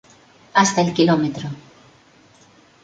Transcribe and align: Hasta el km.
Hasta 0.55 0.81
el 0.81 0.95
km. 0.95 1.47